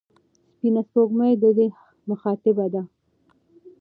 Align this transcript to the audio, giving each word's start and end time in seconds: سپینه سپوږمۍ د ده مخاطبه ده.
سپینه 0.55 0.81
سپوږمۍ 0.87 1.33
د 1.41 1.43
ده 1.57 1.67
مخاطبه 2.09 2.65
ده. 2.73 2.81